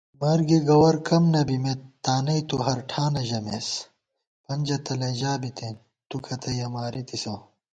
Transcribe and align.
مرگےگوَر 0.21 0.95
کم 1.07 1.23
نَبِمېت 1.33 1.81
تانَئی 2.03 2.41
تُو 2.49 2.55
ہرٹھانہ 2.65 3.21
ژَمېس 3.29 3.69
* 4.07 4.43
پنجہ 4.43 4.77
تلَئ 4.85 5.13
ژا 5.19 5.33
بِتېن 5.41 5.75
تُو 6.09 6.17
کتّیَہ 6.25 6.67
مارِتِسہ 6.73 7.33